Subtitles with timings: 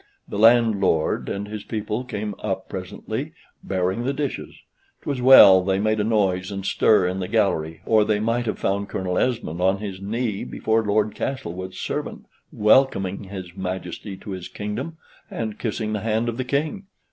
[0.27, 4.55] The landlord and his people came up presently bearing the dishes;
[5.03, 8.57] 'twas well they made a noise and stir in the gallery, or they might have
[8.57, 14.47] found Colonel Esmond on his knee before Lord Castlewood's servant, welcoming his Majesty to his
[14.47, 14.97] kingdom,
[15.29, 16.87] and kissing the hand of the King.